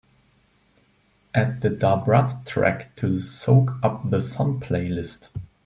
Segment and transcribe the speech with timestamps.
[1.35, 5.29] Add the da brat track to the Soak Up The Sun playlist.